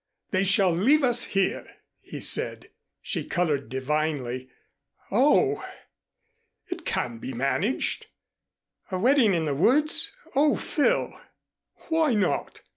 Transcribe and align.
They 0.31 0.43
shall 0.43 0.71
leave 0.71 1.03
us 1.03 1.25
here!" 1.25 1.63
he 1.99 2.21
said. 2.21 2.71
She 3.03 3.23
colored 3.23 3.69
divinely. 3.69 4.49
"Oh!" 5.11 5.63
"It 6.69 6.85
can 6.85 7.19
be 7.19 7.33
managed." 7.33 8.07
"A 8.89 8.97
wedding 8.97 9.35
in 9.35 9.45
the 9.45 9.53
woods! 9.53 10.11
Oh, 10.35 10.55
Phil!" 10.55 11.21
"Why 11.89 12.15
not? 12.15 12.61